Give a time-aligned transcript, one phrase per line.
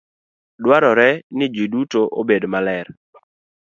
[0.63, 2.87] Dwarore ni ji duto obed maler.